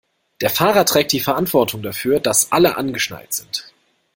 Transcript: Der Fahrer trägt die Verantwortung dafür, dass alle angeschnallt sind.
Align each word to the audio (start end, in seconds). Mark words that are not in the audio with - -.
Der 0.41 0.49
Fahrer 0.49 0.83
trägt 0.87 1.11
die 1.11 1.19
Verantwortung 1.19 1.83
dafür, 1.83 2.19
dass 2.19 2.51
alle 2.51 2.75
angeschnallt 2.75 3.33
sind. 3.35 3.71